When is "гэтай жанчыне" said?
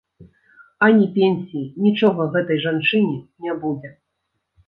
2.35-3.17